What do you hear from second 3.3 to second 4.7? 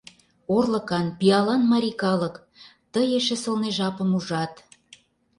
сылне жапым ужат!